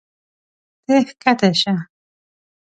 [0.85, 1.73] ته ښکته شه.